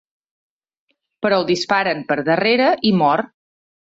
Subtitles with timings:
[1.25, 3.23] Però el disparen per darrere i mor.